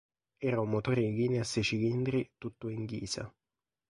Era 0.39 0.59
un 0.59 0.67
motore 0.67 1.01
in 1.01 1.13
linea 1.13 1.41
a 1.41 1.43
sei 1.43 1.61
cilindri 1.61 2.31
tutto 2.39 2.69
in 2.69 2.85
ghisa. 2.85 3.31